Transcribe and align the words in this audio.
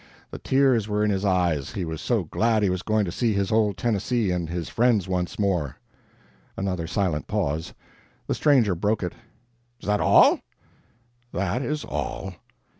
The 0.31 0.39
tears 0.39 0.87
were 0.89 1.03
in 1.05 1.11
his 1.11 1.23
eyes, 1.23 1.73
he 1.73 1.85
was 1.85 2.01
so 2.01 2.23
glad 2.23 2.63
he 2.63 2.71
was 2.71 2.81
going 2.81 3.05
to 3.05 3.11
see 3.11 3.33
his 3.33 3.51
old 3.51 3.77
Tennessee 3.77 4.31
and 4.31 4.49
his 4.49 4.67
friends 4.67 5.07
once 5.07 5.37
more." 5.37 5.75
Another 6.57 6.87
silent 6.87 7.27
pause. 7.27 7.75
The 8.25 8.33
stranger 8.33 8.73
broke 8.73 9.03
it: 9.03 9.13
"Is 9.79 9.85
that 9.85 10.01
all?" 10.01 10.39
"That 11.31 11.61
is 11.61 11.85
all." 11.85 12.33